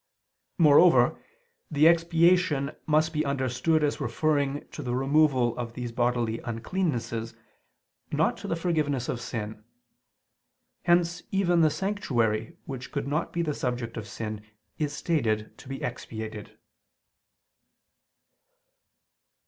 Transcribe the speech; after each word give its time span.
Moreover, 0.57 1.21
the 1.69 1.85
expiation 1.87 2.71
must 2.87 3.13
be 3.13 3.23
understood 3.23 3.83
as 3.83 4.01
referring 4.01 4.67
to 4.69 4.81
the 4.81 4.95
removal 4.95 5.55
of 5.59 5.73
these 5.73 5.91
bodily 5.91 6.39
uncleannesses, 6.39 7.35
not 8.11 8.35
to 8.37 8.47
the 8.47 8.55
forgiveness 8.55 9.07
of 9.07 9.21
sin. 9.21 9.63
Hence 10.85 11.21
even 11.29 11.61
the 11.61 11.69
sanctuary 11.69 12.57
which 12.65 12.91
could 12.91 13.07
not 13.07 13.31
be 13.31 13.43
the 13.43 13.53
subject 13.53 13.95
of 13.95 14.07
sin 14.07 14.41
is 14.79 14.91
stated 14.91 15.55
to 15.59 15.67
be 15.67 15.83
expiated. 15.83 16.57